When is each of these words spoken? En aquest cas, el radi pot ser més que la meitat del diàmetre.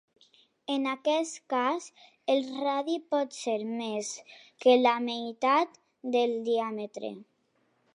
En 0.75 0.87
aquest 0.91 1.35
cas, 1.53 1.85
el 2.37 2.41
radi 2.63 2.97
pot 3.15 3.37
ser 3.43 3.59
més 3.77 4.11
que 4.65 4.77
la 4.85 4.99
meitat 5.09 5.83
del 6.17 6.39
diàmetre. 6.53 7.19